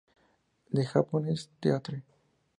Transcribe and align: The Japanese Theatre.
The 0.71 0.81
Japanese 0.81 1.47
Theatre. 1.61 2.01